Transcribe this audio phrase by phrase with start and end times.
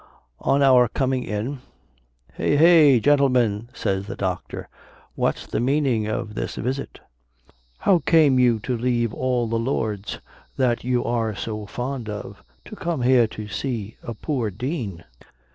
[0.39, 1.59] On our coming in,
[2.33, 4.67] "Hey day, gentlemen (says the Doctor),
[5.13, 6.99] what's the meaning of this visit?
[7.77, 10.17] How came you to leave all the Lords
[10.57, 15.03] that you are so fond of, to come here to see a poor Dean?"